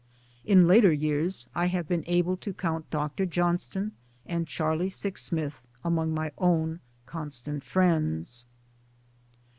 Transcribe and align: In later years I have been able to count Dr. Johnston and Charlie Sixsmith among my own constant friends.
In 0.43 0.67
later 0.67 0.91
years 0.91 1.47
I 1.53 1.67
have 1.67 1.87
been 1.87 2.03
able 2.07 2.35
to 2.35 2.55
count 2.55 2.89
Dr. 2.89 3.23
Johnston 3.27 3.91
and 4.25 4.47
Charlie 4.47 4.89
Sixsmith 4.89 5.61
among 5.83 6.11
my 6.11 6.31
own 6.39 6.79
constant 7.05 7.63
friends. 7.63 8.47